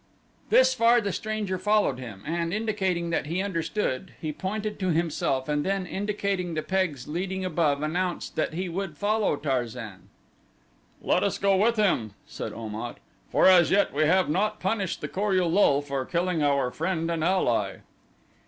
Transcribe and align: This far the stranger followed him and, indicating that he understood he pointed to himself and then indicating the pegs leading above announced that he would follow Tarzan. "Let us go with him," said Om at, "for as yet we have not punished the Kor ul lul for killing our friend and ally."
This 0.49 0.73
far 0.73 0.99
the 0.99 1.11
stranger 1.11 1.59
followed 1.59 1.99
him 1.99 2.23
and, 2.25 2.51
indicating 2.51 3.11
that 3.11 3.27
he 3.27 3.39
understood 3.39 4.13
he 4.19 4.31
pointed 4.33 4.79
to 4.79 4.89
himself 4.89 5.47
and 5.47 5.63
then 5.63 5.85
indicating 5.85 6.55
the 6.55 6.63
pegs 6.63 7.07
leading 7.07 7.45
above 7.45 7.83
announced 7.83 8.35
that 8.35 8.55
he 8.55 8.67
would 8.67 8.97
follow 8.97 9.35
Tarzan. 9.35 10.09
"Let 11.03 11.21
us 11.23 11.37
go 11.37 11.55
with 11.55 11.75
him," 11.75 12.13
said 12.25 12.51
Om 12.51 12.73
at, 12.73 12.97
"for 13.29 13.45
as 13.45 13.69
yet 13.69 13.93
we 13.93 14.05
have 14.07 14.27
not 14.27 14.59
punished 14.59 15.01
the 15.01 15.07
Kor 15.07 15.35
ul 15.37 15.51
lul 15.51 15.83
for 15.83 16.03
killing 16.03 16.41
our 16.41 16.71
friend 16.71 17.11
and 17.11 17.23
ally." 17.23 17.75